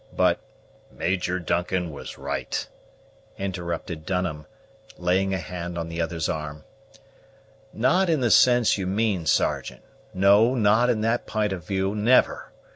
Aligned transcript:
But" 0.15 0.39
"Major 0.91 1.37
Duncan 1.39 1.91
was 1.91 2.17
right," 2.17 2.67
interrupted 3.37 4.03
Dunham, 4.03 4.47
laying 4.97 5.31
a 5.31 5.37
hand 5.37 5.77
on 5.77 5.89
the 5.89 6.01
other's 6.01 6.27
arm. 6.27 6.63
"Not 7.71 8.09
in 8.09 8.19
the 8.19 8.31
sense 8.31 8.79
you 8.79 8.87
mean, 8.87 9.27
Sergeant 9.27 9.83
no, 10.11 10.55
not 10.55 10.89
in 10.89 11.01
that 11.01 11.27
p'int 11.27 11.53
of 11.53 11.67
view; 11.67 11.93
never! 11.93 12.51